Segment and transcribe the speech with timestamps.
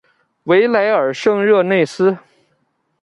[0.45, 2.17] 维莱尔圣热内斯。